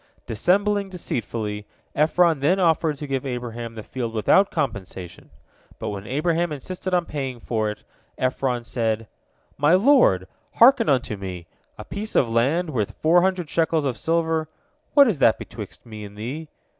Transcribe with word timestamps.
Dissembling 0.25 0.89
deceitfully, 0.89 1.67
Ephron 1.93 2.39
then 2.39 2.59
offered 2.59 2.97
to 2.97 3.05
give 3.05 3.23
Abraham 3.23 3.75
the 3.75 3.83
field 3.83 4.15
without 4.15 4.49
compensation, 4.49 5.29
but 5.77 5.89
when 5.89 6.07
Abraham 6.07 6.51
insisted 6.51 6.91
upon 6.91 7.05
paying 7.05 7.39
for 7.39 7.69
it, 7.69 7.83
Ephron 8.17 8.63
said: 8.63 9.07
"My 9.59 9.75
lord, 9.75 10.27
hearken 10.55 10.89
unto 10.89 11.17
me. 11.17 11.45
A 11.77 11.85
piece 11.85 12.15
of 12.15 12.27
land 12.27 12.71
worth 12.71 12.95
four 12.97 13.21
hundred 13.21 13.47
shekels 13.47 13.85
of 13.85 13.95
silver, 13.95 14.49
what 14.95 15.07
is 15.07 15.19
that 15.19 15.37
betwixt 15.37 15.85
me 15.85 16.03
and 16.03 16.17
thee?" 16.17 16.47